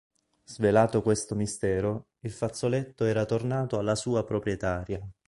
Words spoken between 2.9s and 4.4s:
era tornato alla sua